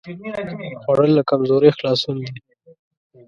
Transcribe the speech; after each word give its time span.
خوړل 0.81 1.11
له 1.17 1.23
کمزورۍ 1.29 1.71
خلاصون 1.77 2.17
دی 2.25 2.35